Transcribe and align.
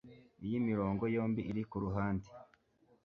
Iyi 0.45 0.57
mirongo 0.69 1.03
yombi 1.15 1.41
iri 1.51 1.63
kuruhande. 1.69 2.27